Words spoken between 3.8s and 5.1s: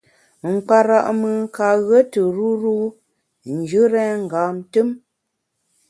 rèn ngam tùm.